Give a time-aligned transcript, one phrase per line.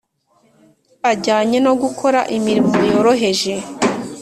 [1.11, 3.53] ajyanye no gukora imirimo yoroheje.